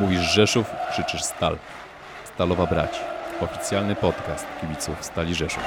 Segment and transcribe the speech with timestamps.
[0.00, 1.56] Mówisz Rzeszów, krzyczysz Stal.
[2.24, 3.00] Stalowa Brać.
[3.40, 5.62] Oficjalny podcast kibiców Stali Rzeszów.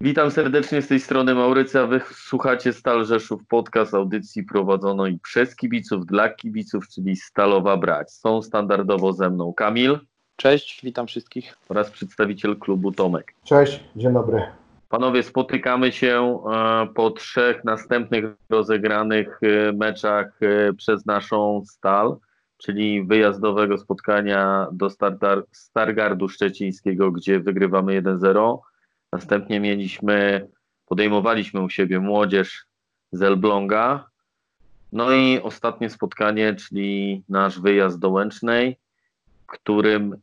[0.00, 1.86] Witam serdecznie z tej strony Maurycja.
[1.86, 8.12] Wy słuchacie Stal Rzeszów podcast audycji prowadzonej przez kibiców dla kibiców, czyli Stalowa Brać.
[8.12, 9.98] Są standardowo ze mną Kamil
[10.36, 11.58] Cześć, witam wszystkich.
[11.68, 13.34] oraz przedstawiciel klubu Tomek.
[13.44, 14.42] Cześć, dzień dobry.
[14.88, 22.16] Panowie, spotykamy się e, po trzech następnych rozegranych e, meczach e, przez naszą Stal,
[22.56, 28.58] czyli wyjazdowego spotkania do Startar- Stargardu Szczecińskiego, gdzie wygrywamy 1-0.
[29.12, 30.48] Następnie mieliśmy,
[30.86, 32.66] podejmowaliśmy u siebie młodzież
[33.12, 34.08] z Elbląga.
[34.92, 38.78] No i ostatnie spotkanie, czyli nasz wyjazd do Łęcznej,
[39.46, 40.16] którym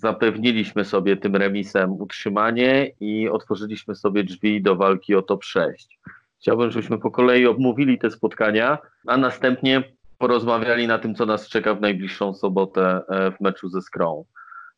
[0.00, 5.98] zapewniliśmy sobie tym remisem utrzymanie i otworzyliśmy sobie drzwi do walki o top 6.
[6.40, 9.82] Chciałbym, żebyśmy po kolei omówili te spotkania, a następnie
[10.18, 14.24] porozmawiali na tym, co nas czeka w najbliższą sobotę e, w meczu ze Skrą.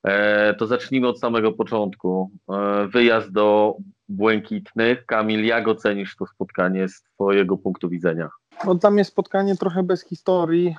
[0.05, 2.31] E, To zacznijmy od samego początku.
[2.51, 3.77] E, Wyjazd do
[4.09, 5.07] Błękitnych.
[5.07, 8.29] Kamil, jak ocenisz to spotkanie z Twojego punktu widzenia?
[8.65, 10.77] No, dla mnie spotkanie trochę bez historii.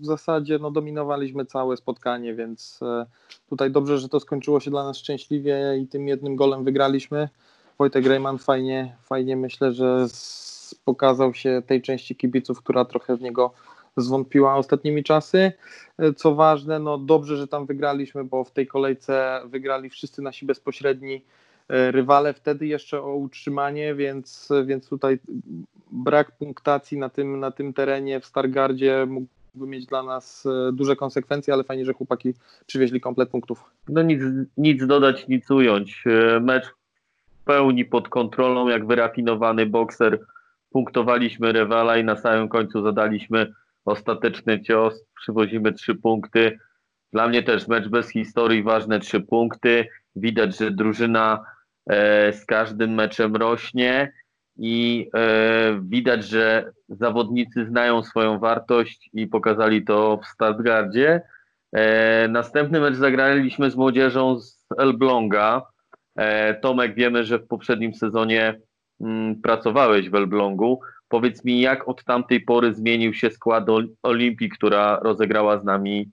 [0.00, 3.06] W zasadzie no, dominowaliśmy całe spotkanie, więc e,
[3.48, 7.28] tutaj dobrze, że to skończyło się dla nas szczęśliwie i tym jednym golem wygraliśmy.
[7.78, 10.06] Wojtek Rejman fajnie, fajnie myślę, że
[10.84, 13.52] pokazał się tej części kibiców, która trochę w niego
[13.96, 15.52] zwątpiła ostatnimi czasy.
[15.98, 20.46] E, Co ważne, no dobrze, że tam wygraliśmy, bo w tej kolejce wygrali wszyscy nasi
[20.46, 21.24] bezpośredni
[21.68, 25.18] e, rywale wtedy jeszcze o utrzymanie, więc, więc tutaj
[25.92, 29.06] brak punktacji na tym, na tym terenie w Stargardzie
[29.54, 32.34] mógłby mieć dla nas e, duże konsekwencje, ale fajnie, że chłopaki
[32.66, 33.64] przywieźli komplet punktów.
[33.88, 34.22] No nic,
[34.56, 36.04] nic dodać, nic ująć.
[36.06, 36.66] E, Mecz
[37.26, 40.20] w pełni pod kontrolą, jak wyrafinowany bokser.
[40.70, 43.52] Punktowaliśmy rywala i na samym końcu zadaliśmy
[43.84, 45.04] ostateczny cios.
[45.16, 46.58] Przywozimy trzy punkty.
[47.12, 49.88] Dla mnie też mecz bez historii, ważne trzy punkty.
[50.16, 51.44] Widać, że drużyna
[51.86, 54.12] e, z każdym meczem rośnie
[54.56, 61.22] i e, widać, że zawodnicy znają swoją wartość i pokazali to w Stargardzie.
[61.72, 65.62] E, następny mecz zagraliśmy z młodzieżą z Elbląga.
[66.16, 68.60] E, Tomek, wiemy, że w poprzednim sezonie
[69.00, 70.80] mm, pracowałeś w Elblągu.
[71.08, 76.10] Powiedz mi, jak od tamtej pory zmienił się skład Ol- Olimpii, która rozegrała z nami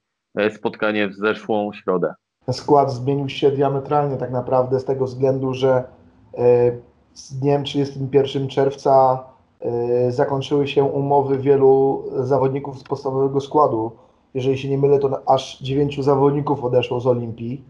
[0.50, 2.14] spotkanie w zeszłą środę?
[2.52, 5.84] Skład zmienił się diametralnie tak naprawdę z tego względu, że
[7.14, 9.24] z dniem 31 czerwca
[9.62, 13.92] e, zakończyły się umowy wielu zawodników z podstawowego składu.
[14.34, 17.64] Jeżeli się nie mylę, to aż dziewięciu zawodników odeszło z Olimpii.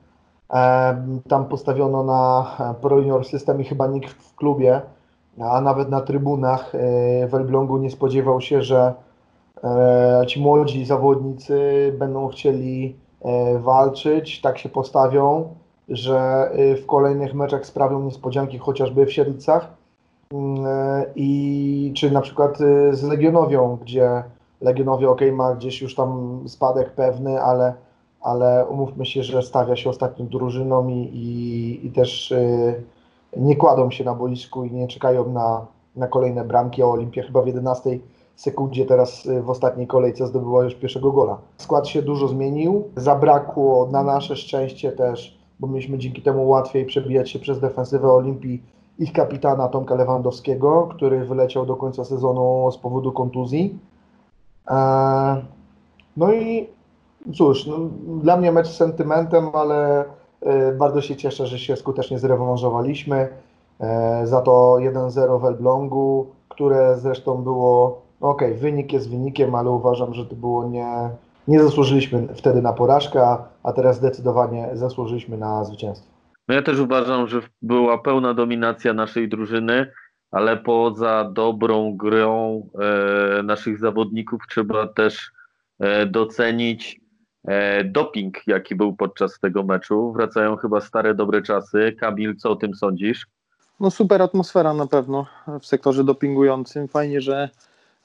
[1.27, 4.81] Tam postawiono na e, Pro Junior System i chyba nikt w klubie,
[5.39, 8.93] a nawet na trybunach e, w Elblągu nie spodziewał się, że
[9.63, 11.59] e, ci młodzi zawodnicy
[11.99, 12.95] będą chcieli
[13.59, 15.55] walczyć, tak się postawią,
[15.89, 19.79] że e, w kolejnych meczach sprawią niespodzianki chociażby w Siedlcach
[20.33, 24.23] Mm, e, i czy na przykład e, z Legionowią, gdzie
[24.61, 27.73] Legionowie ok, ma gdzieś już tam spadek pewny, ale,
[28.21, 32.73] ale umówmy się, że stawia się ostatnią drużyną i, i, i też e,
[33.37, 37.41] nie kładą się na boisku i nie czekają na, na kolejne bramki, a Olimpia chyba
[37.41, 37.99] w 11
[38.35, 41.37] sekundzie teraz y, w ostatniej kolejce zdobyła już pierwszego gola.
[41.57, 47.31] Skład się dużo zmienił, zabrakło na nasze szczęście też, bo mieliśmy dzięki temu łatwiej przebijać
[47.31, 48.63] się przez defensywę Olimpii
[48.99, 53.79] ich kapitana Tomka Lewandowskiego, który wyleciał do końca sezonu z powodu kontuzji.
[54.67, 55.41] Eee,
[56.17, 56.67] No i
[57.33, 57.75] cóż, no,
[58.21, 60.05] dla mnie mecz z sentymentem, ale
[60.41, 63.29] e, bardzo się cieszę, że się skutecznie zrewanżowaliśmy.
[63.79, 69.69] E, Za to 1-0 w Elblągu, które zresztą było, no okej, wynik jest wynikiem, ale
[69.69, 71.09] uważam, że to było nie,
[71.49, 73.23] nie zasłużyliśmy wtedy na porażkę,
[73.63, 76.09] a- teraz zdecydowanie zasłużyliśmy na zwycięstwo.
[76.47, 79.91] No ja też uważam, że była pełna dominacja naszej drużyny,
[80.31, 82.63] ale poza dobrą grą
[83.39, 85.31] e, naszych zawodników trzeba też
[85.79, 87.01] e, docenić
[87.47, 90.11] e, doping, jaki był podczas tego meczu.
[90.13, 91.95] Wracają chyba stare, dobre czasy.
[91.99, 93.27] Kamil, co o tym sądzisz?
[93.79, 95.25] No super atmosfera na pewno
[95.61, 96.87] w sektorze dopingującym.
[96.87, 97.49] Fajnie, że,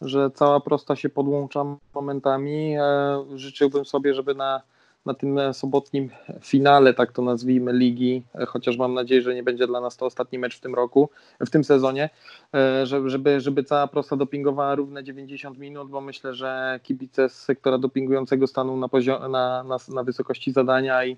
[0.01, 1.65] że cała prosta się podłącza
[1.95, 2.77] momentami.
[2.77, 4.63] E, Życzyłbym sobie, żeby na,
[5.07, 6.11] na tym sobotnim
[6.41, 10.07] finale, tak to nazwijmy, ligi, e, chociaż mam nadzieję, że nie będzie dla nas to
[10.07, 11.11] ostatni mecz w tym roku,
[11.41, 12.11] w tym sezonie,
[12.55, 17.79] e, żeby, żeby, cała prosta dopingowała równe 90 minut, bo myślę, że kibice z sektora
[17.79, 21.17] dopingującego staną na, poziom, na, na, na wysokości zadania i,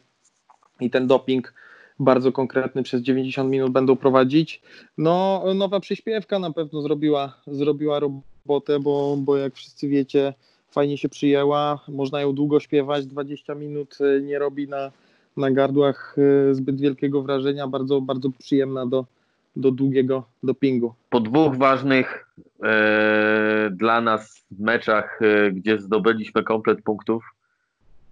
[0.80, 1.54] i ten doping
[1.98, 4.62] bardzo konkretny przez 90 minut będą prowadzić.
[4.98, 10.34] No, nowa przyśpiewka na pewno zrobiła, zrobiła robotę robotę, bo, bo jak wszyscy wiecie,
[10.70, 14.90] fajnie się przyjęła, można ją długo śpiewać, 20 minut e, nie robi na,
[15.36, 19.04] na gardłach e, zbyt wielkiego wrażenia, bardzo, bardzo przyjemna do,
[19.56, 20.94] do długiego dopingu.
[21.10, 22.28] Po dwóch ważnych
[22.62, 27.24] e, dla nas meczach, e, gdzie zdobyliśmy komplet punktów,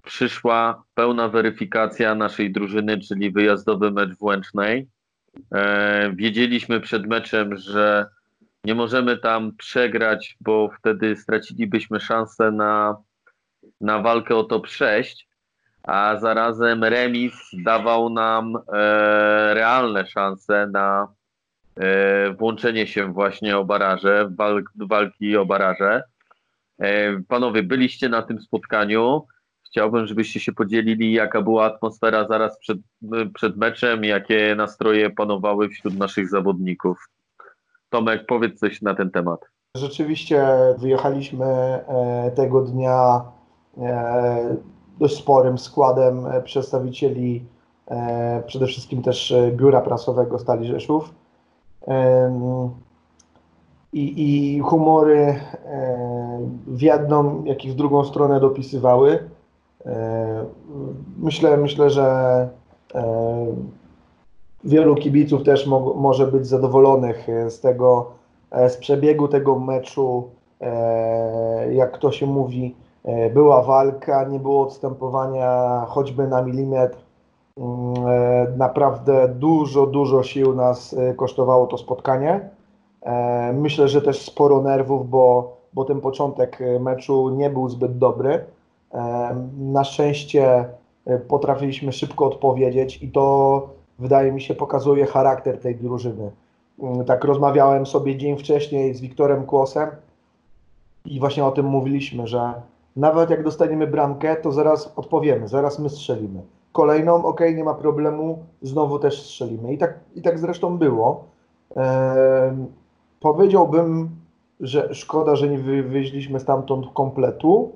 [0.04, 4.86] przyszła pełna weryfikacja naszej drużyny, czyli wyjazdowy mecz w Łęcznej.
[5.52, 8.06] E, wiedzieliśmy przed meczem, że
[8.64, 12.96] nie możemy tam przegrać, bo wtedy stracilibyśmy szansę na,
[13.80, 15.28] na walkę o top 6,
[15.82, 18.60] a zarazem remis dawał nam e,
[19.54, 21.08] realne szanse na
[21.76, 26.02] e, włączenie się właśnie o baraże, walk, walki o baraże.
[26.78, 29.26] E, panowie, byliście na tym spotkaniu.
[29.66, 32.78] Chciałbym, żebyście się podzielili, jaka była atmosfera zaraz przed,
[33.34, 37.08] przed meczem, jakie nastroje panowały wśród naszych zawodników.
[37.90, 39.40] Tomek, powiedz coś na ten temat.
[39.76, 40.46] Rzeczywiście
[40.78, 43.22] wyjechaliśmy e, tego dnia
[43.78, 44.56] e,
[44.98, 47.44] dość sporym składem e, przedstawicieli
[48.46, 51.14] przede wszystkim też biura prasowego Stali Rzeszów.
[53.92, 55.40] I, i humory
[56.66, 59.30] w jedną, jak i w drugą stronę dopisywały.
[61.18, 62.48] Myślę, myślę, że
[64.64, 68.06] wielu kibiców też mo- może być zadowolonych e, z tego,
[68.50, 70.24] e, z przebiegu tego meczu.
[70.60, 72.74] E, Jak to się mówi,
[73.34, 76.98] była walka, nie było odstępowania choćby na milimetr.
[77.58, 77.94] Mm,
[78.56, 82.48] Naprawdę dużo, dużo sił nas kosztowało to spotkanie.
[83.54, 88.44] Myślę, że też sporo nerwów, bo, bo ten początek meczu nie był zbyt dobry.
[89.58, 90.64] Na szczęście
[91.28, 93.62] potrafiliśmy szybko odpowiedzieć i to
[93.98, 96.30] wydaje mi się pokazuje charakter tej drużyny.
[96.78, 99.88] Mm, Tak rozmawiałem sobie dzień wcześniej z Wiktorem Kłosem
[101.04, 102.54] i właśnie o tym mówiliśmy, że
[102.96, 106.42] nawet jak dostaniemy bramkę, to zaraz odpowiemy, zaraz my strzelimy.
[106.72, 109.72] Kolejną, ok, nie ma problemu, znowu też strzelimy.
[109.72, 111.24] I tak, i tak zresztą było.
[113.20, 114.10] Powiedziałbym,
[114.60, 117.72] że szkoda, że nie wywieźliśmy stamtąd kompletu,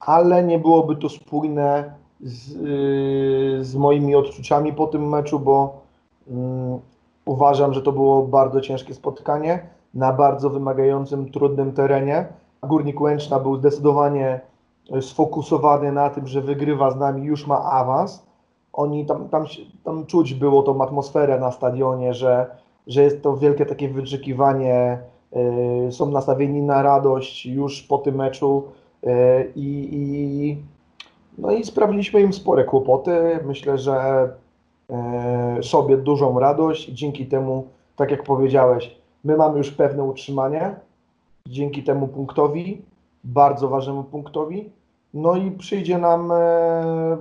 [0.00, 1.94] ale nie byłoby to spójne
[2.24, 5.80] z, yy, z moimi odczuciami po tym meczu, bo
[6.30, 6.78] mm,
[7.24, 12.26] uważam, że to było bardzo ciężkie spotkanie na bardzo wymagającym, trudnym terenie.
[12.62, 14.40] Górnik Łęczna był zdecydowanie
[14.92, 18.26] e, sfokusowany na tym, że wygrywa z nami, już ma awans.
[18.72, 19.44] Oni tam, tam,
[19.84, 22.46] tam czuć było tą atmosferę na stadionie, że,
[22.86, 24.98] że jest to wielkie takie wyczekiwanie,
[25.32, 28.62] yy, są nastawieni na radość już po tym meczu
[29.02, 29.12] yy,
[29.56, 30.58] i,
[31.38, 33.38] no i sprawiliśmy im spore kłopoty.
[33.46, 34.28] Myślę, że
[34.90, 37.66] e, sobie dużą radość dzięki temu,
[37.96, 40.76] tak jak powiedziałeś, my mamy już pewne utrzymanie
[41.48, 42.82] dzięki temu punktowi,
[43.24, 44.70] bardzo ważnemu punktowi.
[45.14, 47.16] No i przyjdzie nam e,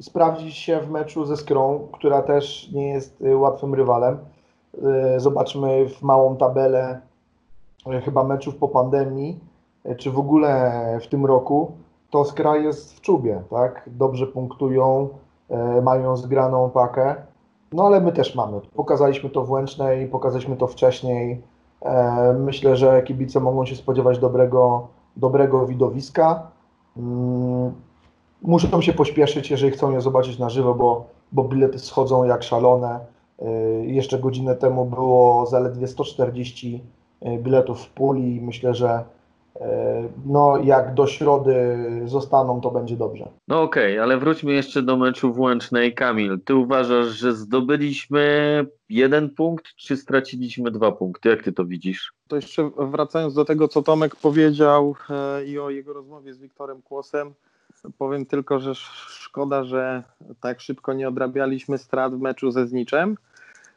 [0.00, 4.18] sprawdzić się w meczu ze Skrą, która też nie jest e, łatwym rywalem.
[5.16, 7.00] Zobaczmy w małą tabelę
[8.04, 9.40] chyba meczów po pandemii,
[9.98, 10.72] czy w ogóle
[11.02, 11.72] w tym roku,
[12.10, 13.82] to Skra jest w czubie, tak?
[13.86, 15.08] Dobrze punktują,
[15.48, 17.14] e, mają zgraną pakę.
[17.72, 18.60] No ale my też mamy.
[18.74, 21.42] Pokazaliśmy to w Łęcznej, pokazaliśmy to wcześniej.
[21.82, 26.50] E, Myślę, że kibice mogą się spodziewać dobrego, dobrego widowiska.
[26.96, 27.72] Mm,
[28.42, 33.00] Muszą się pośpieszyć, jeżeli chcą je zobaczyć na żywo, bo, bo bilety schodzą jak szalone.
[33.42, 33.50] E,
[33.86, 36.84] Jeszcze godzinę temu było zaledwie 140
[37.38, 39.04] biletów w puli myślę, że
[40.26, 43.28] no, jak do środy zostaną, to będzie dobrze.
[43.48, 45.94] No okej, ale wróćmy jeszcze do meczu w Łęcznej.
[45.94, 51.28] Kamil, ty uważasz, że zdobyliśmy jeden punkt, czy straciliśmy dwa punkty?
[51.28, 52.12] Jak ty to widzisz?
[52.28, 56.82] To jeszcze wracając do tego, co Tomek powiedział e, i o jego rozmowie z Wiktorem
[56.82, 57.34] Kłosem,
[57.98, 60.02] powiem tylko, że sz- szkoda, że
[60.40, 63.16] tak szybko nie odrabialiśmy strat w meczu ze Zniczem,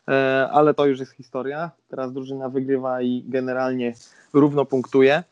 [0.08, 1.72] e, ale to już jest historia.
[1.90, 3.94] Teraz drużyna wygrywa i generalnie
[4.34, 5.24] równo punktuje.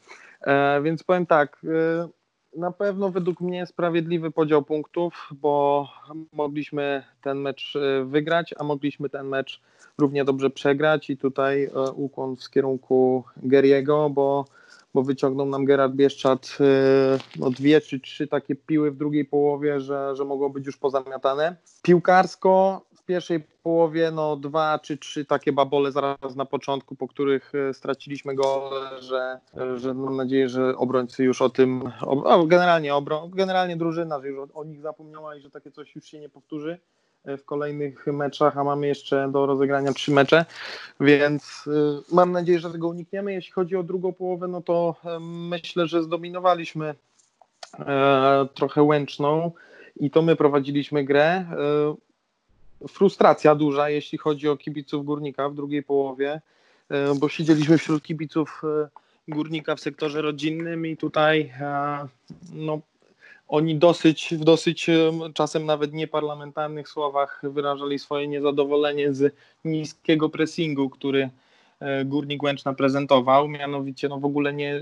[0.42, 2.08] E, Więc powiem tak, e,
[2.60, 5.88] na pewno według mnie sprawiedliwy podział punktów, bo
[6.34, 9.62] mogliśmy ten mecz e, wygrać, a mogliśmy ten mecz
[9.98, 14.46] równie dobrze przegrać i tutaj ukłon w kierunku Geriego, bo,
[14.94, 19.80] bo wyciągnął nam Gerard Bieszczat e, no, dwie czy trzy takie piły w drugiej połowie,
[19.80, 21.56] że, że mogło być już pozamiatane.
[21.82, 27.52] Piłkarsko w pierwszej połowie no, dwa czy trzy takie babole zaraz na początku, po których
[27.56, 29.40] e, straciliśmy gole, że,
[29.76, 34.40] że mam nadzieję, że obrońcy już o tym, o, generalnie, obro, generalnie drużyna, że już
[34.40, 36.80] o, o nich zapomniała i że takie coś już się nie powtórzy.
[37.26, 40.46] W kolejnych meczach, a mamy jeszcze do rozegrania trzy mecze,
[41.00, 43.34] więc y, mam nadzieję, że tego unikniemy.
[43.34, 46.96] Jeśli chodzi o drugą połowę, no to e, myślę, że zdominowaliśmy
[47.80, 49.52] e, trochę łęczną
[49.96, 51.26] i to my prowadziliśmy grę.
[51.26, 51.48] E,
[52.88, 56.42] frustracja duża, jeśli chodzi o kibiców Górnika w drugiej połowie,
[56.90, 58.90] e, bo siedzieliśmy wśród kibiców e,
[59.28, 62.08] Górnika w sektorze rodzinnym i tutaj e,
[62.54, 62.80] no,
[63.52, 64.90] oni dosyć, w dosyć
[65.34, 71.30] czasem nawet nieparlamentarnych słowach wyrażali swoje niezadowolenie z niskiego pressingu, który
[71.80, 74.82] e, Górnik Łęczna prezentował, mianowicie no w ogóle nie,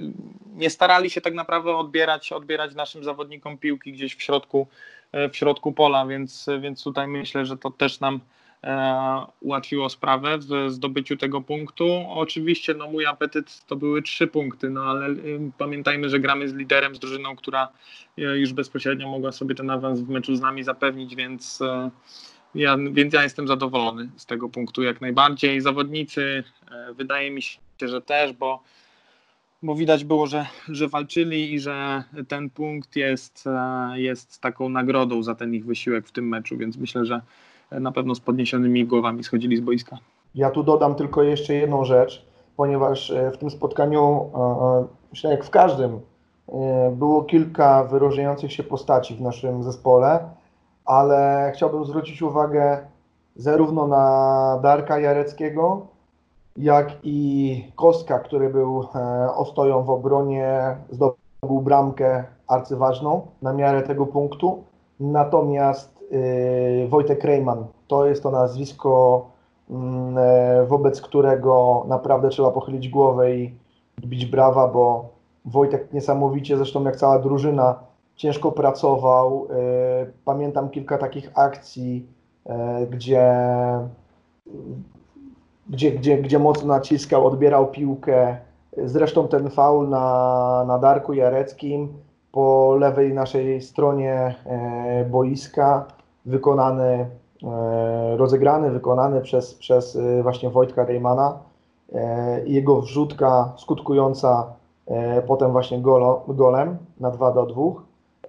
[0.56, 4.68] nie starali się tak naprawdę odbierać, odbierać naszym zawodnikom piłki gdzieś w środku,
[5.12, 8.20] e, w środku pola, więc, więc tutaj myślę, że to też nam
[9.39, 12.06] ułatwiło sprawę w zdobyciu tego punktu.
[12.10, 16.54] Oczywiście no mój apetyt to były trzy punkty, no ale y, pamiętajmy, że gramy z
[16.54, 17.70] liderem, z drużyną, która
[18.18, 21.92] y, już bezpośrednio mogła sobie ten awans w meczu z nami zapewnić, więc e,
[22.56, 25.62] ja, więc ja jestem zadowolony z tego punktu jak najbardziej.
[25.62, 28.63] Zawodnicy e, wydaje mi się, że też, bo,
[29.63, 35.24] bo widać było, że, że walczyli i że ten punkt jest, e, jest taką nagrodą
[35.24, 37.22] za ten ich wysiłek w tym meczu, więc myślę, że
[37.72, 39.98] na pewno z podniesionymi głowami schodzili z boiska.
[40.36, 42.26] Ja tu dodam tylko jeszcze jedną rzecz,
[42.58, 46.00] ponieważ e, w tym spotkaniu, e, e, myślę jak w każdym,
[46.92, 50.20] było kilka wyróżniających się postaci w naszym zespole,
[50.86, 52.88] ale chciałbym zwrócić uwagę
[53.36, 55.88] zarówno na Darka Jareckiego,
[56.58, 58.86] jak i Kostka, który był
[59.36, 64.64] ostoją w obronie, zdobył bramkę arcyważną na miarę tego punktu.
[65.00, 65.99] Natomiast
[66.89, 69.25] Wojtek Rejman to jest to nazwisko,
[69.70, 73.54] mm, e, wobec którego naprawdę trzeba pochylić głowę i
[74.00, 75.10] bić brawa, bo
[75.46, 77.75] Wojtek niesamowicie, zresztą jak cała drużyna,
[78.16, 79.48] ciężko pracował.
[79.50, 82.08] E, Pamiętam kilka takich akcji,
[82.46, 83.34] e, gdzie,
[85.70, 88.38] gdzie, gdzie, gdzie mocno naciskał, odbierał piłkę.
[88.78, 91.94] Zresztą ten faul na, na Darku Jareckim
[92.32, 95.86] po lewej naszej stronie e, boiska,
[96.26, 97.10] wykonany,
[97.44, 101.38] e, rozegrany, wykonany przez, przez e, właśnie Wojtka Rejmana.
[101.94, 104.60] E, i Jego wrzutka skutkująca
[105.28, 107.62] potem właśnie golo, golem na 2 do 2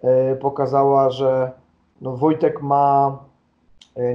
[0.03, 1.53] e, pokazała, że
[2.01, 3.19] no Wojtek ma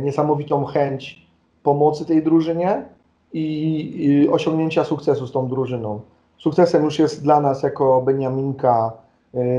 [0.01, 1.27] niesamowitą chęć
[1.63, 2.86] pomocy tej drużynie
[3.34, 6.00] i, osiągnięcia sukcesu z tą drużyną.
[6.38, 8.91] Sukcesem już jest dla nas jako Beniaminka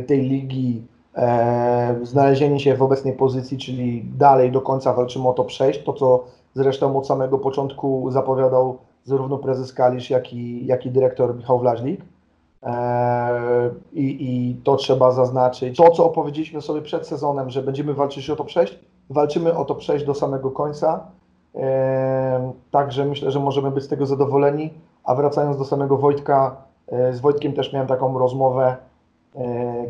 [0.07, 0.83] tej ligi
[2.03, 6.25] znalezienie się w obecnej pozycji, czyli dalej do końca walczymy o to przejść, to co
[6.55, 12.01] zresztą od samego początku zapowiadał zarówno prezes Kalisz, jak i, jak i dyrektor Michał Wlaźlik.
[12.63, 15.77] E, I, I to trzeba zaznaczyć.
[15.77, 18.79] To, co opowiedzieliśmy sobie przed sezonem, że będziemy walczyć o to przejść,
[19.11, 21.07] walczymy o to przejść do samego końca.
[21.55, 24.71] E, Także myślę, że możemy być z tego zadowoleni.
[25.05, 26.57] A wracając do samego Wojtka,
[26.89, 28.77] e, z Wojtkiem też miałem taką rozmowę, e,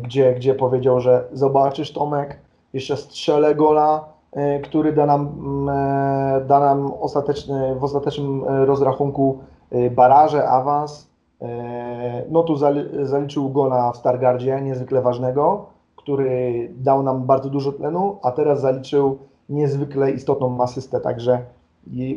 [0.03, 2.39] gdzie, gdzie powiedział, że zobaczysz Tomek,
[2.73, 8.65] jeszcze strzelę gola, e, który da nam, mm, e, da nam ostateczny, w ostatecznym e,
[8.65, 9.37] rozrachunku
[9.71, 11.09] e, baraże, awans.
[11.41, 17.71] E, No tu zali- zaliczył gola w Stargardzie, niezwykle ważnego, który dał nam bardzo dużo
[17.71, 19.17] tlenu, a teraz zaliczył
[19.49, 21.39] niezwykle istotną asystę, także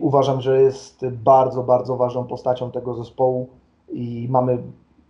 [0.01, 3.47] uważam, że jest bardzo, bardzo ważną postacią tego zespołu
[3.93, 4.59] i mamy,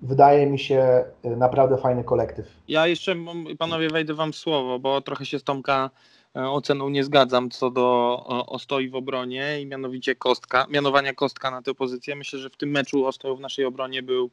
[0.03, 2.47] wydaje mi się, naprawdę fajny kolektyw.
[2.69, 3.17] Ja jeszcze,
[3.59, 5.91] panowie, wejdę wam słowo, bo trochę się z Tomka
[6.37, 8.17] e, oceną nie zgadzam co do
[8.47, 12.17] ostoi w obronie i mianowicie Kostka, mianowania Kostka na tę pozycję.
[12.17, 14.31] Myślę, że w tym meczu ostoją w naszej obronie był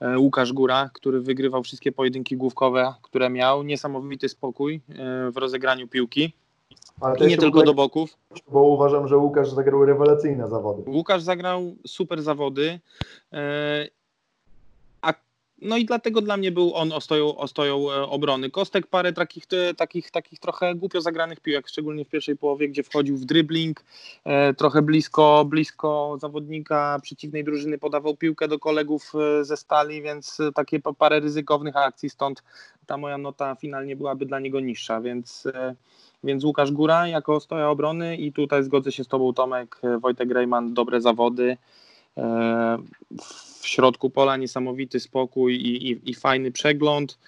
[0.00, 3.62] e, Łukasz Góra, który wygrywał wszystkie pojedynki główkowe, które miał.
[3.62, 6.32] Niesamowity spokój e, w rozegraniu piłki
[7.20, 8.16] i nie tylko do boków.
[8.48, 10.82] Bo uważam, że Łukasz zagrał rewelacyjne zawody.
[10.90, 12.80] Łukasz zagrał super zawody.
[15.62, 18.50] E, no i dlatego dla mnie był on ostoją, ostoją e, obrony.
[18.50, 22.82] Kostek parę takich, te- takich, takich trochę głupio zagranych piłek, szczególnie w pierwszej połowie, gdzie
[22.82, 23.84] wchodził w dribbling,
[24.24, 30.40] e, trochę blisko, blisko zawodnika przeciwnej drużyny podawał piłkę do kolegów e, ze stali, więc
[30.40, 32.42] e, takie pa- parę ryzykownych akcji, stąd
[32.86, 35.74] ta moja nota finalnie byłaby dla niego niższa, więc e,
[36.24, 40.30] więc Łukasz Góra jako stoja obrony i tutaj zgodzę się z Tobą Tomek, e, Wojtek
[40.30, 41.56] Rejman, dobre zawody.
[43.60, 47.18] W środku pola niesamowity spokój i, i, i fajny przegląd.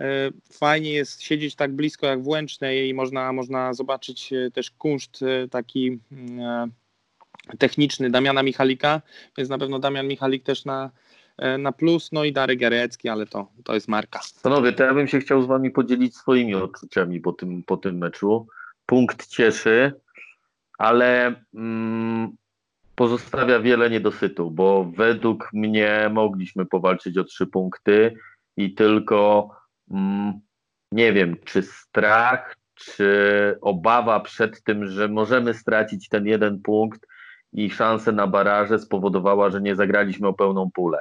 [0.00, 4.70] E, Fajnie jest siedzieć tak blisko jak w Łęcznej i można, można zobaczyć e, też
[4.70, 5.98] kunszt e, taki
[7.58, 9.02] techniczny Damiana Michalika,
[9.38, 10.90] więc na pewno Damian Michalik też na,
[11.58, 14.20] na plus, no i Darek Jarecki, ale to, to jest marka.
[14.42, 17.98] Panowie, to ja bym się chciał z wami podzielić swoimi odczuciami po tym, po tym
[17.98, 18.46] meczu.
[18.86, 19.92] Punkt cieszy,
[20.78, 22.36] ale mm,
[23.00, 28.14] pozostawia wiele niedosytu, bo według mnie mogliśmy powalczyć o trzy punkty
[28.56, 29.48] i tylko
[29.90, 30.40] mm,
[30.92, 33.08] nie wiem, czy strach, czy
[33.60, 37.06] obawa przed tym, że możemy stracić ten jeden punkt
[37.52, 40.98] i szansę na baraże spowodowała, że nie zagraliśmy o pełną pulę.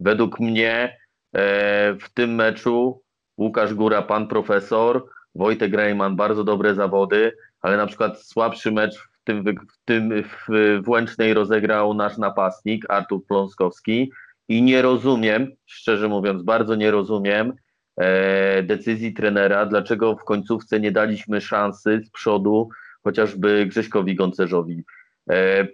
[0.00, 0.98] Według mnie
[1.32, 3.02] e, w tym meczu
[3.38, 9.44] Łukasz Góra, pan profesor, Wojtek Reimann, bardzo dobre zawody, ale na przykład słabszy mecz tym,
[9.44, 14.12] w tym w, rozegrał nasz napastnik Artur Pląskowski
[14.48, 17.52] i nie rozumiem, szczerze mówiąc, bardzo nie rozumiem
[17.96, 22.68] e, decyzji trenera, dlaczego w końcówce nie daliśmy szansy z przodu
[23.04, 24.84] chociażby Grześkowi Goncerzowi.
[25.30, 25.66] E,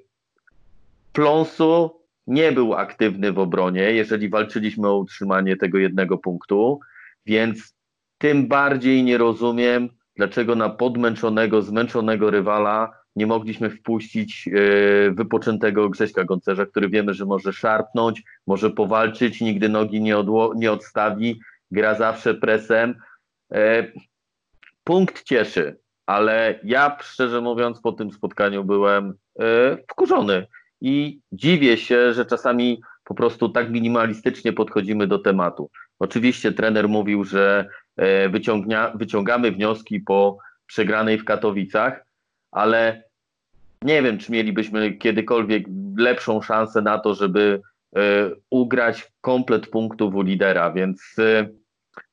[1.12, 6.80] Pląsu nie był aktywny w obronie, jeżeli walczyliśmy o utrzymanie tego jednego punktu,
[7.26, 7.74] więc
[8.18, 14.50] tym bardziej nie rozumiem, dlaczego na podmęczonego, zmęczonego rywala nie mogliśmy wpuścić e,
[15.10, 20.72] wypoczętego Grześka Goncerza, który wiemy, że może szarpnąć, może powalczyć, nigdy nogi nie, odło- nie
[20.72, 21.40] odstawi,
[21.70, 22.94] gra zawsze presem.
[23.52, 23.92] E,
[24.84, 30.46] punkt cieszy, ale ja szczerze mówiąc po tym spotkaniu byłem e, wkurzony
[30.80, 35.70] i dziwię się, że czasami po prostu tak minimalistycznie podchodzimy do tematu.
[35.98, 37.68] Oczywiście trener mówił, że
[38.30, 42.06] wyciągnia, wyciągamy wnioski po przegranej w Katowicach,
[42.50, 43.03] ale
[43.84, 45.64] nie wiem, czy mielibyśmy kiedykolwiek
[45.96, 47.60] lepszą szansę na to, żeby
[47.96, 51.48] e, ugrać komplet punktów u lidera, więc e,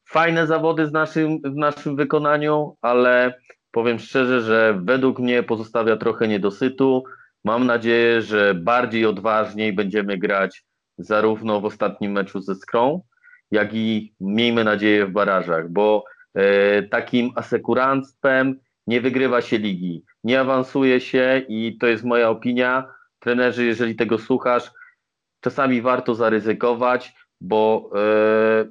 [0.09, 3.33] fajne zawody z naszym, w naszym wykonaniu, ale
[3.71, 7.03] powiem szczerze, że według mnie pozostawia trochę niedosytu.
[7.43, 10.63] Mam nadzieję, że bardziej odważniej będziemy grać
[10.97, 13.01] zarówno w ostatnim meczu ze Skrą,
[13.51, 18.59] jak i miejmy nadzieję w barażach, bo e, takim asekuranstwem
[18.91, 22.87] nie wygrywa się ligi, nie awansuje się i to jest moja opinia.
[23.19, 24.71] Trenerzy, jeżeli tego słuchasz,
[25.41, 28.65] czasami warto zaryzykować, bo e,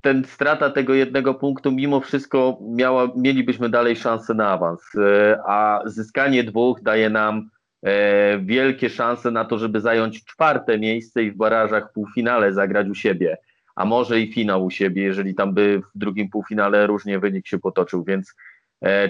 [0.00, 5.82] ten strata tego jednego punktu mimo wszystko miała, mielibyśmy dalej szansę na awans, e, a
[5.86, 7.50] zyskanie dwóch daje nam
[7.82, 12.88] e, wielkie szanse na to, żeby zająć czwarte miejsce i w barażach w półfinale zagrać
[12.88, 13.36] u siebie,
[13.76, 17.58] a może i finał u siebie, jeżeli tam by w drugim półfinale różnie wynik się
[17.58, 18.34] potoczył, więc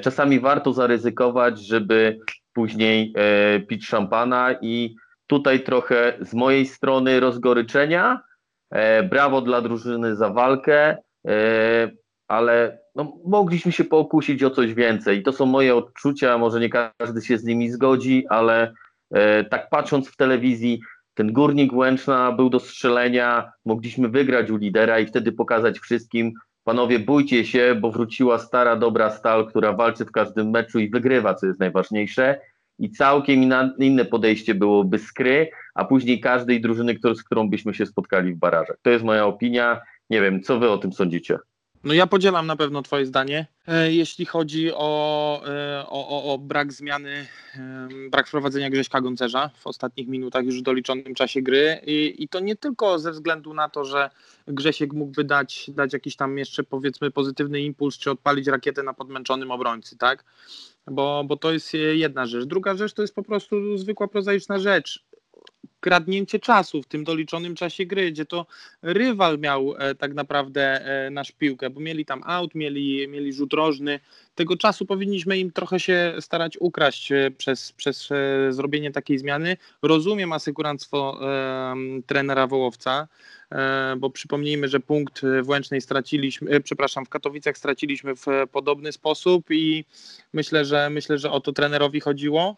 [0.01, 2.19] czasami warto zaryzykować, żeby
[2.53, 4.95] później e, pić szampana i
[5.27, 8.21] tutaj trochę z mojej strony rozgoryczenia,
[8.71, 10.97] e, brawo dla drużyny za walkę,
[11.29, 11.91] e,
[12.29, 15.19] ale no, mogliśmy się pokusić o coś więcej.
[15.19, 18.73] I to są moje odczucia, może nie każdy się z nimi zgodzi, ale
[19.11, 20.81] e, tak patrząc w telewizji,
[21.15, 26.33] ten górnik Łęczna był do strzelenia, mogliśmy wygrać u lidera i wtedy pokazać wszystkim,
[26.69, 31.35] panowie, bójcie się, bo wróciła stara, dobra stal, która walczy w każdym meczu i wygrywa,
[31.35, 32.41] co jest najważniejsze.
[32.79, 38.35] I całkiem inne podejście byłoby skry, a później każdej drużyny, z którą byśmy się spotkali
[38.35, 38.77] w barażach.
[38.83, 39.81] To jest moja opinia.
[40.11, 41.39] Nie wiem, co wy o tym sądzicie?
[41.85, 43.47] No ja podzielam na pewno Twoje zdanie.
[43.69, 47.27] E, Jeśli chodzi o, e, o, o, o brak zmiany,
[48.11, 52.41] brak wprowadzenia Grześka Goncerza w ostatnich minutach już w doliczonym czasie gry i, i to
[52.41, 54.11] nie tylko ze względu na to, że
[54.49, 59.51] Grzesiek mógłby dać, dać jakiś tam jeszcze powiedzmy pozytywny impuls, czy odpalić rakietę na podmęczonym
[59.51, 60.25] obrońcy, tak?
[60.87, 62.45] Bo, bo to jest jedna rzecz.
[62.45, 65.05] Druga rzecz to jest po prostu zwykła prozaiczna rzecz
[65.81, 68.47] kradnięcie czasu w tym doliczonym czasie gry, gdzie to
[68.83, 70.63] rywal miał e, tak naprawdę
[71.07, 74.01] e, nasz piłkę, bo mieli tam aut, mieli, mieli rzut rożny.
[74.35, 79.57] Tego czasu powinniśmy im trochę się starać ukraść e, przez, przez e, zrobienie takiej zmiany.
[79.83, 81.75] Rozumiem asekuranstwo e,
[82.07, 83.09] trenera Wołowca,
[83.51, 88.47] e, bo przypomnijmy, że punkt w Łęcznej straciliśmy, e, przepraszam, w Katowicach straciliśmy w e,
[88.47, 89.85] podobny sposób i
[90.33, 92.57] myślę, że myślę, że o to trenerowi chodziło.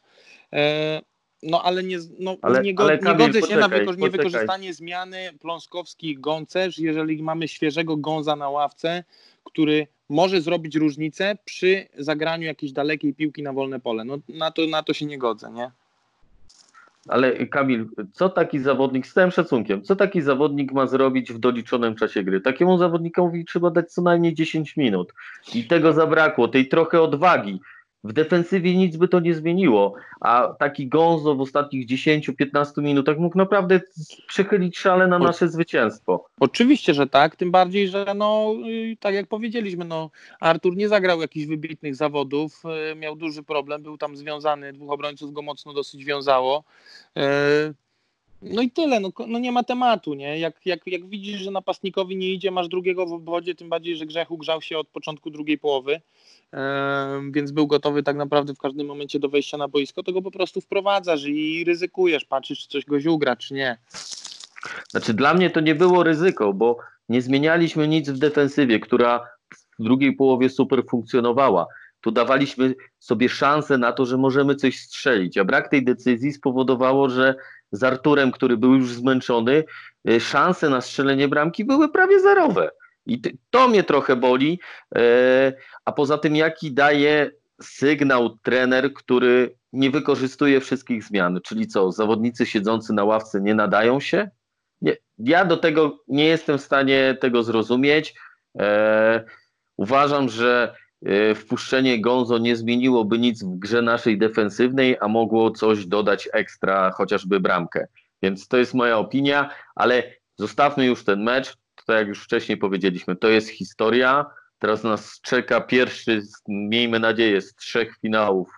[1.42, 3.86] No ale nie, no, Ale- nie, go, ale nie Kamil, godzę się na poczekaj, wyko-
[3.86, 4.02] poczekaj.
[4.02, 9.04] niewykorzystanie zmiany Pląskowski-Goncerz, jeżeli mamy świeżego Gonza na ławce,
[9.44, 14.04] który może zrobić różnicę przy zagraniu jakiejś dalekiej piłki na wolne pole.
[14.04, 15.70] No na to, na to się nie godzę, nie?
[17.08, 21.94] Ale Kamil, co taki zawodnik, z całym szacunkiem, co taki zawodnik ma zrobić w doliczonym
[21.94, 22.40] czasie gry?
[22.40, 25.12] Takiemu zawodnikowi trzeba dać co najmniej 10 minut.
[25.54, 27.60] I tego zabrakło, tej trochę odwagi.
[28.04, 33.38] W defensywie nic by to nie zmieniło, a taki Gonzo w ostatnich 10-15 minutach mógł
[33.38, 33.80] naprawdę
[34.26, 36.24] przechylić szale na nasze zwycięstwo.
[36.40, 40.10] Oczywiście, że tak, tym bardziej, że no, y, tak jak powiedzieliśmy, no,
[40.40, 45.32] Artur nie zagrał jakichś wybitnych zawodów, y, miał duży problem, był tam związany, dwóch obrońców
[45.32, 46.64] go mocno dosyć wiązało.
[48.42, 50.38] No i tyle, no, no nie ma tematu, nie?
[50.38, 54.06] Jak, jak, jak widzisz, że napastnikowi nie idzie, masz drugiego w obwodzie, tym bardziej, że
[54.06, 56.00] Grzechu grzał się od początku drugiej połowy,
[57.30, 60.30] więc był gotowy tak naprawdę w każdym momencie do wejścia na boisko, to go po
[60.30, 63.78] prostu wprowadzasz i ryzykujesz, patrzysz, czy coś goś ugra, czy nie.
[64.90, 66.76] Znaczy dla mnie to nie było ryzyko, bo
[67.08, 69.26] nie zmienialiśmy nic w defensywie, która
[69.78, 71.66] w drugiej połowie super funkcjonowała.
[72.00, 77.08] Tu dawaliśmy sobie szansę na to, że możemy coś strzelić, a brak tej decyzji spowodowało,
[77.08, 77.34] że
[77.72, 79.64] z Arturem, który był już zmęczony,
[80.08, 82.70] y, szanse na strzelenie bramki były prawie zerowe.
[83.06, 84.60] I to mnie trochę boli.
[84.96, 85.52] e,
[85.84, 87.30] A poza tym, jaki daje
[87.62, 91.40] sygnał trener, który nie wykorzystuje wszystkich zmian?
[91.44, 94.30] Czyli co, zawodnicy siedzący na ławce nie nadają się?
[94.82, 98.14] Nie, ja do tego nie jestem w stanie tego zrozumieć.
[98.60, 99.24] E,
[99.76, 100.80] uważam, że e,
[101.34, 107.40] wpuszczenie Gonzo nie zmieniłoby nic w grze naszej defensywnej, a mogło coś dodać ekstra, chociażby
[107.40, 107.86] bramkę.
[108.22, 110.02] Więc to jest moja opinia, ale
[110.38, 111.56] zostawmy już ten mecz.
[111.86, 114.26] Tak jak już wcześniej powiedzieliśmy, to jest historia.
[114.58, 118.48] Teraz nas czeka pierwszy, miejmy nadzieję, z trzech finałów,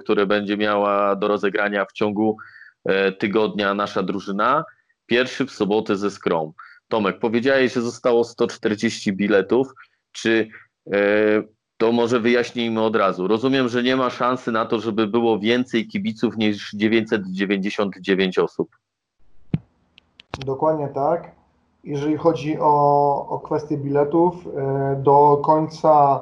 [0.00, 2.36] które będzie miała do rozegrania w ciągu
[2.84, 4.64] e, tygodnia nasza drużyna.
[5.06, 6.52] Pierwszy w sobotę ze Skrom.
[6.88, 9.72] Tomek, powiedziałeś, że zostało 140 biletów.
[10.12, 10.48] Czy
[10.92, 11.42] e,
[11.80, 13.28] to może wyjaśnijmy od razu?
[13.28, 18.68] Rozumiem, że nie ma szansy na to, żeby było więcej kibiców niż 999 osób.
[20.46, 21.30] Dokładnie tak.
[21.84, 26.20] Jeżeli chodzi o, o kwestię biletów, e, do końca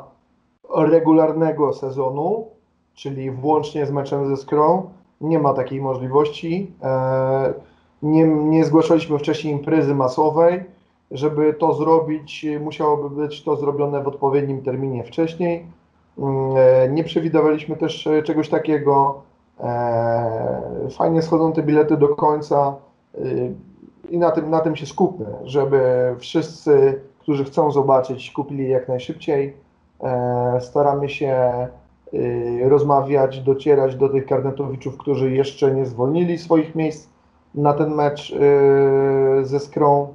[0.77, 2.47] regularnego sezonu,
[2.95, 4.91] czyli włącznie z meczem ze Skrą,
[5.21, 6.73] nie ma takiej możliwości.
[6.83, 7.55] E,
[8.03, 10.65] Nie, nie zgłaszaliśmy wcześniej imprezy masowej.
[11.11, 15.67] Żeby to zrobić, musiałoby być to zrobione w odpowiednim terminie wcześniej.
[16.19, 19.23] Mm, e, Nie przewidywaliśmy też e, czegoś takiego.
[19.61, 22.77] E, Fajnie schodzą te bilety do końca.
[24.11, 25.81] I na tym, na tym się skupmy, żeby
[26.19, 29.57] wszyscy, którzy chcą zobaczyć, kupili jak najszybciej.
[30.61, 31.69] Staramy się
[32.63, 37.09] rozmawiać, docierać do tych karnetowiczów, którzy jeszcze nie zwolnili swoich miejsc
[37.55, 38.35] na ten mecz
[39.43, 40.09] ze Skrą.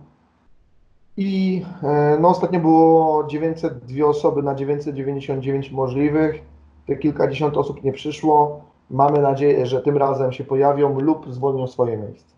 [1.17, 6.41] I e, no, ostatnio było 902 osoby na 999 możliwych.
[6.87, 8.65] Te kilkadziesiąt osób nie przyszło.
[8.89, 12.33] Mamy nadzieję, że tym razem się pojawią lub zwolnią swoje miejsce.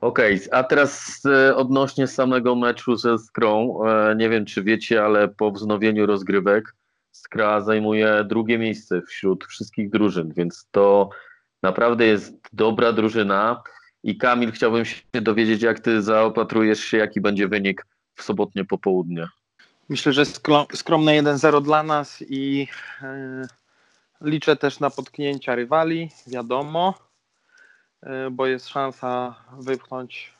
[0.00, 3.84] Okej, a teraz e, odnośnie samego meczu ze Skrą.
[3.84, 6.74] E, nie wiem, czy wiecie, ale po wznowieniu rozgrywek
[7.10, 11.08] Skra zajmuje drugie miejsce wśród wszystkich drużyn, więc to
[11.62, 13.62] naprawdę jest dobra drużyna.
[14.02, 17.86] I Kamil, chciałbym się dowiedzieć, jak ty zaopatrujesz się, jaki będzie wynik
[18.16, 19.28] w sobotnie popołudnie.
[19.88, 20.24] Myślę, że
[20.74, 22.68] skromne 1-0 dla nas i
[23.02, 23.46] e,
[24.20, 26.94] liczę też na potknięcia rywali, wiadomo,
[28.02, 30.32] e, bo jest szansa wypchnąć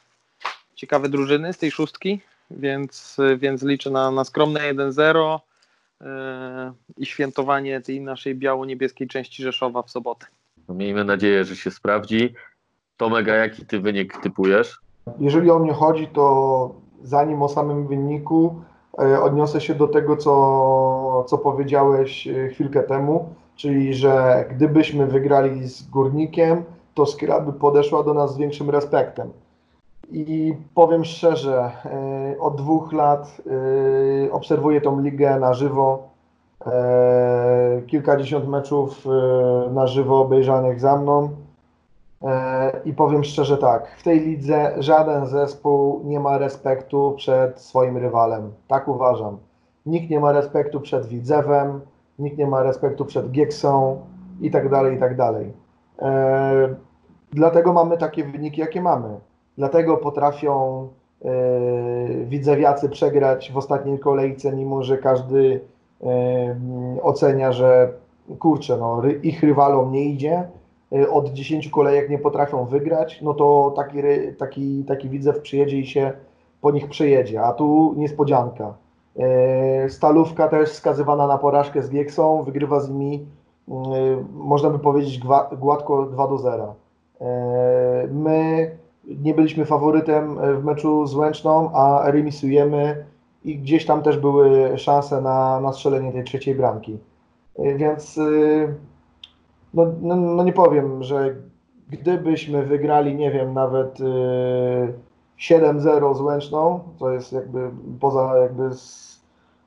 [0.75, 5.39] ciekawe drużyny z tej szóstki, więc, więc liczę na, na skromne 1-0
[6.01, 10.27] e, i świętowanie tej naszej biało-niebieskiej części Rzeszowa w sobotę.
[10.69, 12.35] Miejmy nadzieję, że się sprawdzi.
[12.97, 14.81] Tomek, a jaki ty wynik typujesz?
[15.21, 18.55] Jeżeli o mnie chodzi, to zanim o samym wyniku,
[18.99, 25.69] e, odniosę się do tego, co, co powiedziałeś e, chwilkę temu, czyli że gdybyśmy wygrali
[25.69, 26.65] z Górnikiem,
[26.95, 29.31] to Skra by podeszła do nas z większym respektem.
[30.11, 33.37] I powiem szczerze, e, od dwóch lat
[34.33, 36.09] obserwuję tą ligę na żywo.
[37.87, 39.07] Kilkadziesiąt meczów
[39.71, 41.29] na żywo obejrzanych za mną.
[42.23, 47.97] E, I powiem szczerze tak, w tej lidze żaden zespół nie ma respektu przed swoim
[47.97, 48.53] rywalem.
[48.69, 49.39] Tak uważam.
[49.87, 51.81] Nikt nie ma respektu przed Widzewem,
[52.19, 54.01] nikt nie ma respektu przed Gieksą
[54.41, 55.53] i tak dalej, i tak dalej.
[55.99, 56.75] E,
[57.33, 59.21] Dlatego mamy takie wyniki, jakie mamy.
[59.59, 60.89] Dlatego potrafią
[61.25, 61.29] e,
[62.25, 65.61] Widzewiacy przegrać w ostatniej kolejce, mimo że każdy
[67.03, 67.93] ocenia, że
[68.39, 70.49] kurczę, no, ich rywalom nie idzie,
[71.11, 73.99] od 10 kolejek nie potrafią wygrać, no to taki,
[74.39, 76.13] taki, taki widzew przyjedzie i się
[76.61, 78.75] po nich przejedzie, a tu niespodzianka.
[79.87, 83.27] Y, Stalówka też skazywana na porażkę z Gieksą, wygrywa z nimi,
[83.69, 83.73] y,
[84.33, 85.21] można by powiedzieć,
[85.59, 86.75] gładko 2 do 0.
[87.21, 87.25] Y,
[88.13, 88.71] My
[89.07, 93.05] nie byliśmy faworytem w meczu z Łęczną, a remisujemy
[93.45, 96.99] i gdzieś tam też były szanse na, na strzelenie tej trzeciej bramki.
[97.59, 98.75] Y, Więc y,
[99.75, 101.37] no, no, no nie powiem, że
[101.91, 104.95] gdybyśmy wygrali, nie wiem, nawet y,
[105.39, 109.07] 7-0 z Łęczną, to jest jakby poza jakby z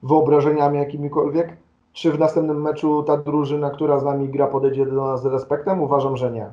[0.04, 1.58] wyobrażeniami jakimikolwiek,
[1.94, 5.82] czy w następnym meczu ta drużyna, która z nami gra, podejdzie do nas z respektem?
[5.82, 6.48] Uważam, że nie.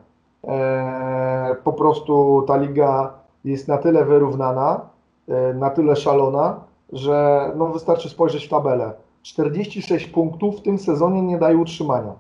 [0.45, 3.13] E, po prostu ta liga
[3.45, 4.81] jest na tyle wyrównana,
[5.29, 6.61] e, na tyle szalona,
[6.93, 8.93] że no wystarczy spojrzeć w tabelę.
[9.23, 12.13] 46 punktów w tym sezonie nie daje utrzymania.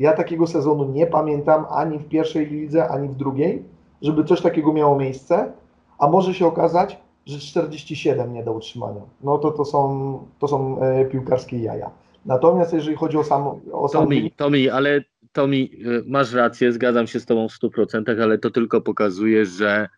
[0.00, 3.62] Ja takiego sezonu nie pamiętam ani w pierwszej lidze, ani w drugiej,
[4.02, 5.52] żeby coś takiego miało miejsce,
[5.98, 9.00] a może się okazać, że 47 nie da utrzymania.
[9.22, 11.90] No to to są, to są e, piłkarskie jaja.
[12.26, 17.06] Natomiast jeżeli chodzi o sam, o sam Tomi, Tomi, ale Tomi, y, masz rację, zgadzam
[17.06, 19.88] się z Tobą w 100%, ale to tylko pokazuje, że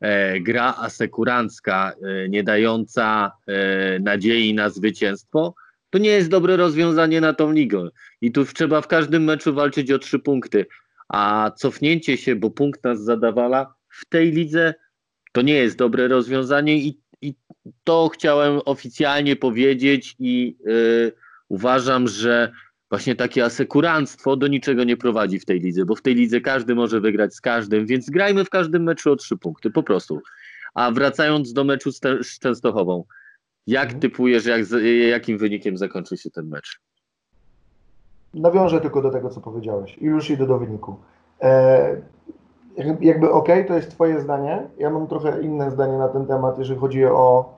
[0.00, 5.54] e, gra asekurancka, e, nie dająca e, nadziei na zwycięstwo,
[5.90, 7.88] to nie jest dobre rozwiązanie na tą ligę.
[8.20, 10.66] I tu trzeba w każdym meczu walczyć o trzy punkty.
[11.08, 14.74] A cofnięcie się, bo punkt nas zadawala, w tej lidze
[15.32, 17.34] to nie jest dobre rozwiązanie i, i
[17.84, 21.12] to chciałem oficjalnie powiedzieć i y,
[21.48, 22.52] uważam, że
[22.90, 26.74] właśnie takie asekuranstwo do niczego nie prowadzi w tej lidze, bo w tej lidze każdy
[26.74, 30.20] może wygrać z każdym, więc grajmy w każdym meczu o trzy punkty, po prostu.
[30.74, 33.04] A wracając do meczu z, z Częstochową,
[33.68, 34.00] jak Mhm.
[34.00, 34.60] typujesz, jak,
[35.10, 36.80] jakim wynikiem zakończy się ten mecz?
[38.34, 40.96] Nawiążę tylko do tego, co powiedziałeś i już idę do wyniku.
[41.42, 41.96] E,
[42.76, 44.62] jak- jakby ok, to jest Twoje zdanie.
[44.78, 47.54] Ja mam trochę inne zdanie na ten temat, jeżeli chodzi o,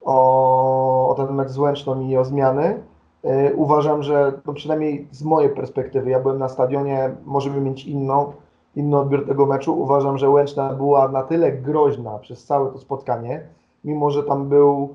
[0.00, 2.82] o, o ten mecz z Łęczną i o zmiany.
[3.24, 8.32] E, uważam, że no przynajmniej z mojej perspektywy, ja byłem na stadionie, możemy mieć inną,
[8.76, 9.80] inny odbiór tego meczu.
[9.82, 13.42] Uważam, że Łęczna była na tyle groźna przez całe to spotkanie,
[13.84, 14.94] mimo że tam był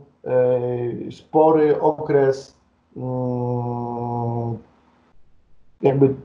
[1.12, 2.58] spory okres
[2.98, 4.58] mm,
[5.82, 6.16] jakby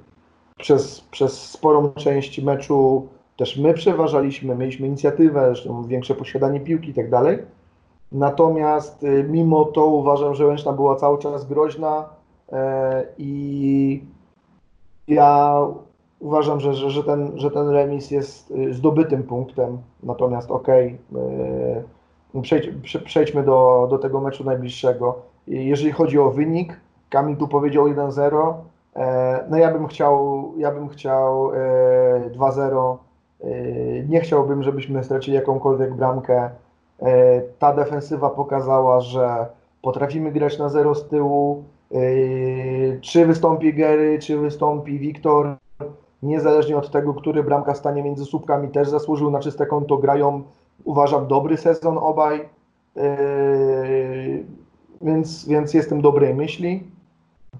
[0.56, 6.94] przez, przez sporą część meczu też my przeważaliśmy, mieliśmy inicjatywę, zresztą większe posiadanie piłki i
[6.94, 7.38] tak dalej.
[8.12, 12.08] Natomiast y, mimo to uważam, że Łęczna była cały czas groźna
[12.52, 14.04] e, i
[15.08, 15.56] ja
[16.18, 19.78] uważam, że, że, że, ten, że ten remis jest y, zdobytym punktem.
[20.02, 21.82] Natomiast okej, y,
[22.42, 25.18] przejdź, prze- przejdźmy do, do tego meczu najbliższego.
[25.46, 28.54] Jeżeli chodzi o wynik, Kamil tu powiedział 1-0.
[28.96, 32.96] E, No ja bym chciał, ja bym chciał e, 2-0.
[33.40, 33.46] E,
[34.08, 36.50] Nie chciałbym, żebyśmy stracili jakąkolwiek bramkę.
[37.02, 39.46] E, Ta defensywa pokazała, że
[39.82, 41.64] potrafimy grać na zero z tyłu.
[41.92, 41.96] E,
[43.00, 45.56] Czy wystąpi Gery, czy wystąpi Wiktor,
[46.22, 49.96] niezależnie od tego, który bramka stanie między słupkami, też zasłużył na czyste konto.
[49.96, 50.42] Grają,
[50.84, 52.48] uważam, dobry sezon obaj.
[52.96, 53.08] E,
[55.02, 56.90] Więc, więc jestem dobrej myśli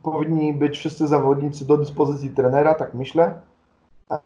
[0.03, 3.41] powinni być wszyscy zawodnicy do dyspozycji trenera, tak myślę.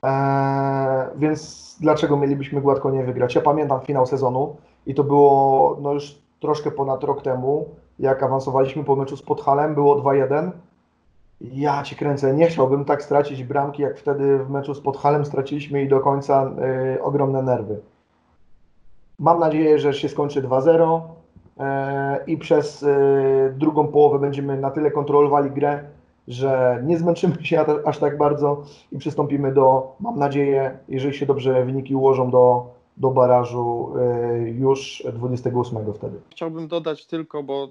[0.02, 3.35] Eee, więc dlaczego mielibyśmy gładko nie wygrać?
[3.35, 8.85] Ja pamiętam finał sezonu i to było no już troszkę ponad rok temu, jak awansowaliśmy
[8.85, 10.50] po meczu z Podhalem, było 2-1.
[11.40, 15.83] Ja cię kręcę, nie chciałbym tak stracić bramki, jak wtedy w meczu z Podhalem straciliśmy
[15.83, 16.50] i do końca
[16.96, 17.80] y, ogromne nerwy.
[19.18, 21.00] Mam nadzieję, że się skończy 2-0
[21.59, 25.85] e, i przez e, drugą połowę będziemy na tyle kontrolowali grę,
[26.29, 31.64] że nie zmęczymy się aż tak bardzo i przystąpimy do, mam nadzieję, jeżeli się dobrze
[31.64, 36.20] wyniki ułożą, do, do barażu e, już 28 wtedy.
[36.31, 37.68] Chciałbym dodać tylko, bo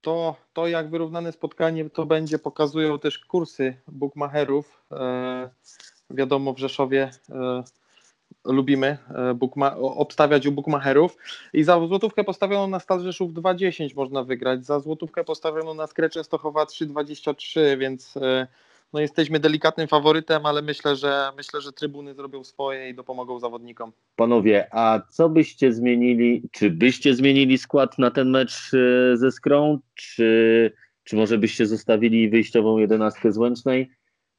[0.00, 4.84] to, to jak wyrównane spotkanie to będzie, pokazują też kursy bookmacherów.
[6.10, 7.10] Wiadomo, w Rzeszowie
[8.44, 9.38] lubimy e,
[9.80, 11.16] obstawiać u bookmacherów
[11.52, 16.10] i za złotówkę postawioną na Stal Rzeszów 2,10 można wygrać, za złotówkę postawioną na Skrę
[16.10, 18.46] Częstochowa 3,23, więc e,
[18.92, 23.92] no jesteśmy delikatnym faworytem, ale myślę, że myślę, że trybuny zrobią swoje i dopomogą zawodnikom.
[24.16, 29.78] Panowie, a co byście zmienili, czy byście zmienili skład na ten mecz e, ze Skrą,
[29.94, 30.72] czy,
[31.04, 33.90] czy może byście zostawili wyjściową jedenastkę z Łęcznej?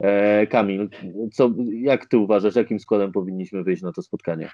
[0.01, 0.89] E, Kamil,
[1.33, 1.49] co,
[1.81, 4.49] jak ty uważasz, jakim składem powinniśmy wyjść na to spotkanie?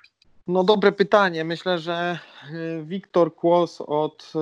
[0.48, 1.44] No dobre pytanie.
[1.44, 2.20] Myślę, że
[2.54, 4.34] y, Wiktor Kłos od,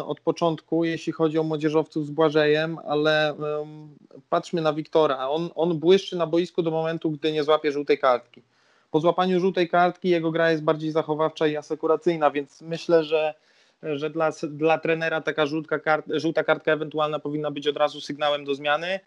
[0.00, 3.88] y, od początku, jeśli chodzi o młodzieżowców z Błażejem, ale ym,
[4.30, 5.28] patrzmy na Wiktora.
[5.28, 8.42] On, on błyszczy na boisku do momentu, gdy nie złapie żółtej kartki.
[8.90, 13.34] Po złapaniu żółtej kartki jego gra jest bardziej zachowawcza i asekuracyjna, więc myślę, że,
[13.82, 15.44] że dla, dla trenera taka
[15.84, 19.00] kart, żółta kartka ewentualna powinna być od razu sygnałem do zmiany.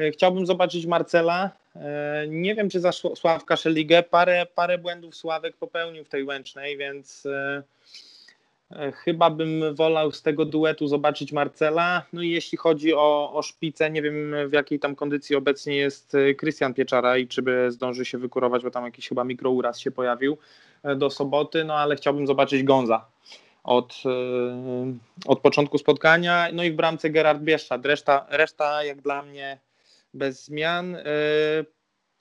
[0.00, 1.50] Y, Chciałbym zobaczyć Marcela.
[1.76, 4.02] E, Nie wiem, czy za Sł- Sławka Szeligę.
[4.02, 7.62] Parę, parę błędów Sławek popełnił w tej Łęcznej, więc e,
[8.70, 12.02] e, chyba bym wolał z tego duetu zobaczyć Marcela.
[12.12, 16.14] No i jeśli chodzi o, o szpicę, nie wiem w jakiej tam kondycji obecnie jest
[16.14, 19.90] e, Krystian Pieczara i czy by zdąży się wykurować, bo tam jakiś chyba mikrouraz się
[19.90, 20.38] pojawił
[20.82, 23.06] e, do soboty, no ale chciałbym zobaczyć Gonza
[23.64, 24.10] od, e,
[25.26, 26.46] od początku spotkania.
[26.52, 27.86] No i w bramce Gerard Bieszczad.
[27.86, 29.58] Reszta, reszta jak dla mnie
[30.14, 30.94] bez zmian.
[30.96, 31.00] e,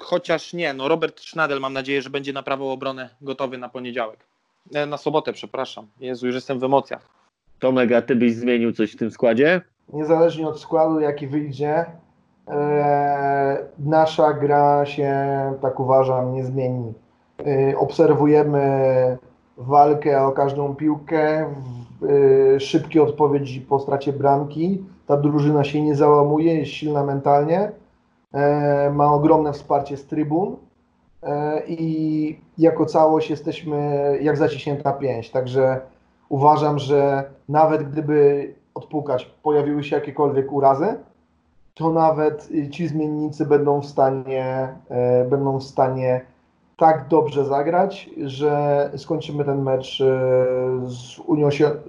[0.02, 4.20] Chociaż nie, no Robert Schnadel mam nadzieję, że będzie na prawą obronę gotowy na poniedziałek.
[4.74, 5.88] E, Na sobotę, przepraszam.
[6.00, 7.10] Jezu, już jestem w emocjach.
[7.60, 9.62] Tomek, a ty byś zmienił coś w tym składzie?
[9.94, 11.86] niezależnie od składu, jaki wyjdzie,
[13.80, 15.14] nasza gra się,
[15.62, 16.94] tak uważam, nie zmieni.
[17.72, 18.60] E, obserwujemy
[19.60, 21.46] walkę o każdą piłkę,
[22.56, 24.84] e, szybkie odpowiedzi po stracie bramki.
[25.08, 27.72] Ta drużyna się nie załamuje, jest silna mentalnie,
[28.34, 30.56] e, ma ogromne wsparcie z trybun
[31.24, 35.32] e, i jako całość jesteśmy jak zaciśnięta pięść.
[35.32, 35.82] Także
[36.30, 40.96] uważam, że nawet gdyby odpukać, pojawiły się jakiekolwiek urazy,
[41.74, 46.22] to nawet y, ci zmiennicy będą w stanie, e, będą w stanie
[46.80, 50.06] tak dobrze zagrać, że skończymy ten mecz e,
[50.88, 51.22] z,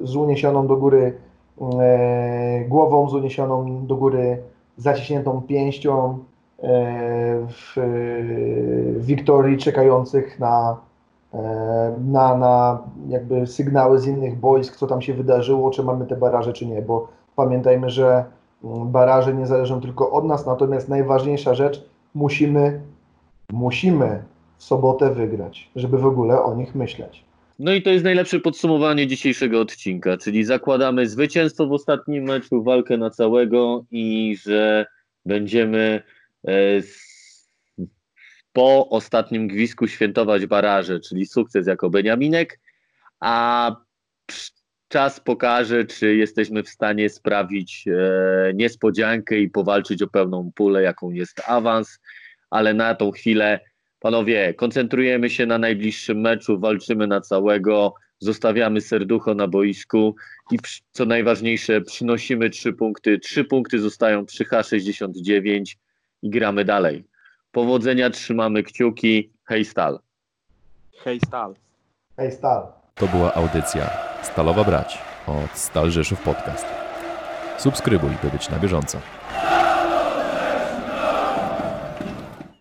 [0.09, 1.14] z uniesioną do góry
[1.61, 4.42] e, głową, z uniesioną do góry
[4.76, 6.18] zaciśniętą pięścią e,
[7.48, 7.83] w e,
[9.00, 10.76] wiktorii czekających na,
[11.35, 16.16] e, na, na jakby sygnały z innych boisk, co tam się wydarzyło, czy mamy te
[16.16, 18.24] baraże, czy nie, bo pamiętajmy, że
[18.64, 22.81] mm, baraże nie zależą tylko od nas, natomiast najważniejsza rzecz, musimy,
[23.53, 24.22] musimy
[24.61, 27.25] sobotę wygrać, żeby w ogóle o nich myśleć.
[27.59, 32.96] No i to jest najlepsze podsumowanie dzisiejszego odcinka, czyli zakładamy zwycięstwo w ostatnim meczu, walkę
[32.96, 34.87] na całego i że
[35.27, 36.03] będziemy
[36.49, 36.53] e,
[38.53, 42.61] po ostatnim gwizdku świętować baraże, czyli sukces jako Beniaminek,
[43.20, 43.77] a
[44.88, 51.11] czas pokaże, czy jesteśmy w stanie sprawić e, niespodziankę i powalczyć o pełną pulę, jaką
[51.11, 51.99] jest awans,
[52.51, 53.61] ale na tą chwilę
[54.00, 60.16] Panowie, koncentrujemy się na najbliższym meczu, walczymy na całego, zostawiamy serducho na boisku
[60.52, 60.58] i
[60.90, 63.18] co najważniejsze, przynosimy trzy punkty.
[63.18, 65.76] Trzy punkty zostają przy H69
[66.22, 67.04] i gramy dalej.
[67.52, 69.32] Powodzenia, trzymamy kciuki.
[69.44, 69.98] Hej Stal.
[71.04, 71.54] Hej, Stal.
[72.16, 72.66] Hej, Stal!
[72.94, 73.90] To była audycja
[74.22, 76.66] Stalowa Brać od Stal Rzeszów Podcast.
[77.58, 79.19] Subskrybuj, by być na bieżąco.